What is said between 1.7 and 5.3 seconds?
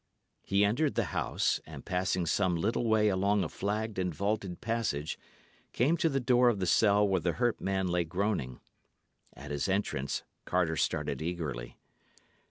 passing some little way along a flagged and vaulted passage,